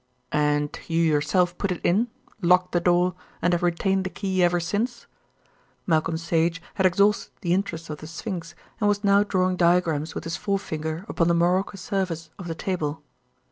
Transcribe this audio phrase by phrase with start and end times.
[0.31, 2.07] "And you yourself put it in,
[2.41, 5.05] locked the door, and have retained the key ever since?"
[5.85, 10.23] Malcolm Sage had exhausted the interest of the sphinx and was now drawing diagrams with
[10.23, 13.03] his forefinger upon the morocco surface of the table.